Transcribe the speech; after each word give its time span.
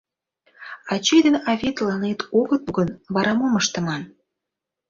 Ачий 0.93 1.21
ден 1.25 1.35
авий 1.51 1.73
тыланет 1.77 2.19
огыт 2.39 2.61
пу 2.65 2.71
гын, 2.77 2.89
вара 3.13 3.33
мом 3.39 3.53
ыштыман? 3.61 4.01